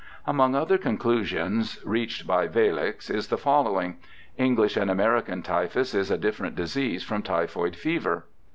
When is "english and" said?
4.35-4.89